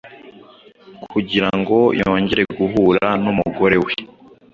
[1.11, 3.93] Kugira ngo yongere guhura n’umugore we,